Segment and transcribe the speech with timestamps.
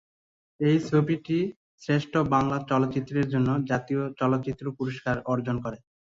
[0.59, 1.37] এই ছবিটি
[1.81, 5.77] শ্রেষ্ঠ বাংলা চলচ্চিত্রের জন্য জাতীয় চলচ্চিত্র পুরস্কার অর্জন করে।